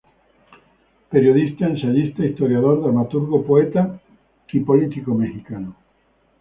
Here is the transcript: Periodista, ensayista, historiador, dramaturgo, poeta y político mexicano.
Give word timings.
Periodista, 1.11 1.67
ensayista, 1.67 2.25
historiador, 2.25 2.81
dramaturgo, 2.81 3.43
poeta 3.45 4.01
y 4.51 4.59
político 4.61 5.13
mexicano. 5.13 5.75